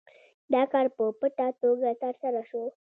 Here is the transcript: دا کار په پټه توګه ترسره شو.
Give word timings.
دا 0.53 0.61
کار 0.71 0.85
په 0.95 1.03
پټه 1.19 1.47
توګه 1.61 1.89
ترسره 2.01 2.41
شو. 2.49 2.63